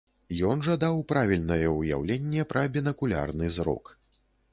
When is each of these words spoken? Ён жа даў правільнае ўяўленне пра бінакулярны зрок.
Ён 0.51 0.61
жа 0.67 0.77
даў 0.83 0.95
правільнае 1.11 1.67
ўяўленне 1.73 2.45
пра 2.53 2.63
бінакулярны 2.79 3.51
зрок. 3.59 3.93